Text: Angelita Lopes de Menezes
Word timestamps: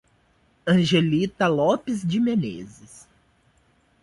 Angelita 0.65 1.45
Lopes 1.47 2.03
de 2.07 2.19
Menezes 2.19 3.07